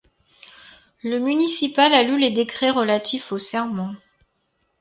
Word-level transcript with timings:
Le 1.03 1.19
Municipal 1.19 1.93
a 1.93 2.01
lu 2.01 2.17
les 2.17 2.31
décrets 2.31 2.71
relatif 2.71 3.31
au 3.31 3.37
serment. 3.37 3.93